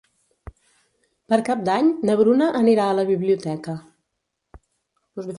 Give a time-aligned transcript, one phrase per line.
[1.33, 3.75] Per Cap d'Any na Bruna anirà a la biblioteca.